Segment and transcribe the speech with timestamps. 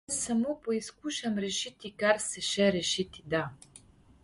[0.09, 3.47] Jaz samo poizkušam rešiti kar se še rešiti da.